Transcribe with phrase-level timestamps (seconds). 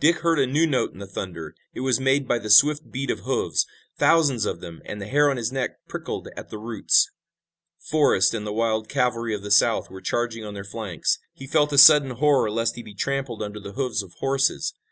[0.00, 1.54] Dick heard a new note in the thunder.
[1.74, 5.30] It was made by the swift beat of hoofs, thousands of them, and the hair
[5.30, 7.08] on his neck prickled at the roots.
[7.78, 11.20] Forrest and the wild cavalry of the South were charging on their flanks.
[11.34, 14.74] He felt a sudden horror lest he be trampled under the hoofs of horses.